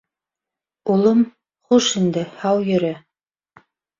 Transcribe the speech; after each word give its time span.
—Улым, 0.93 1.19
хуш 1.67 1.85
инде, 2.01 2.23
һау 2.39 2.65
йөрө. 2.71 2.93